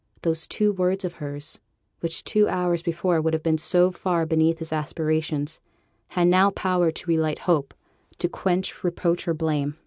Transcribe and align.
Those 0.23 0.47
two 0.47 0.73
words 0.73 1.05
of 1.05 1.13
hers, 1.21 1.59
which 1.99 2.23
two 2.23 2.47
hours 2.47 2.81
before 2.81 3.21
would 3.21 3.33
have 3.35 3.43
been 3.43 3.59
so 3.59 3.91
far 3.91 4.25
beneath 4.25 4.57
his 4.57 4.73
aspirations, 4.73 5.61
had 6.07 6.27
now 6.27 6.49
power 6.49 6.89
to 6.89 7.07
re 7.07 7.19
light 7.19 7.37
hope, 7.37 7.75
to 8.17 8.27
quench 8.27 8.83
reproach 8.83 9.27
or 9.27 9.35
blame. 9.35 9.75